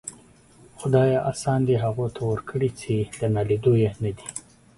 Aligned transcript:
خداىه! 0.83 1.11
آسان 1.31 1.67
دي 1.67 1.75
هغو 1.83 2.07
ته 2.15 2.21
ورکړي 2.31 2.69
چې 2.81 2.93
د 3.19 3.21
ناليدو 3.35 3.73
يې 3.83 3.91
ندې. 4.03 4.27